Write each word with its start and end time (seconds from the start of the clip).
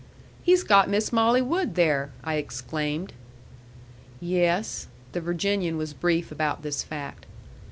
"He's 0.41 0.63
got 0.63 0.89
Miss 0.89 1.13
Molly 1.13 1.43
Wood 1.43 1.75
there!" 1.75 2.11
I 2.23 2.37
exclaimed. 2.37 3.13
"Yes." 4.19 4.87
The 5.11 5.21
Virginian 5.21 5.77
was 5.77 5.93
brief 5.93 6.31
about 6.31 6.63
this 6.63 6.81
fact. 6.81 7.27